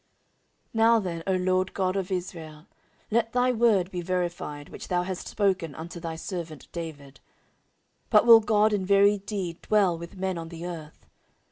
14:006:017 0.73 0.73
Now 0.73 0.99
then, 0.99 1.23
O 1.27 1.35
LORD 1.35 1.73
God 1.75 1.95
of 1.95 2.09
Israel, 2.11 2.65
let 3.11 3.33
thy 3.33 3.51
word 3.51 3.91
be 3.91 4.01
verified, 4.01 4.69
which 4.69 4.87
thou 4.87 5.03
hast 5.03 5.27
spoken 5.27 5.75
unto 5.75 5.99
thy 5.99 6.15
servant 6.15 6.67
David. 6.71 7.19
14:006:018 8.05 8.09
But 8.09 8.25
will 8.25 8.39
God 8.39 8.73
in 8.73 8.83
very 8.83 9.19
deed 9.19 9.61
dwell 9.61 9.95
with 9.95 10.17
men 10.17 10.39
on 10.39 10.49
the 10.49 10.65
earth? 10.65 11.05